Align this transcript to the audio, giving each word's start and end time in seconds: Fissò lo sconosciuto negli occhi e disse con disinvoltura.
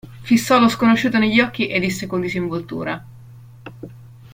Fissò 0.21 0.57
lo 0.59 0.67
sconosciuto 0.67 1.19
negli 1.19 1.39
occhi 1.41 1.67
e 1.67 1.79
disse 1.79 2.07
con 2.07 2.21
disinvoltura. 2.21 3.05